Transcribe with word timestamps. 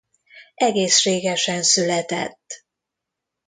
Egészségesen 0.55 1.63
született. 1.63 2.63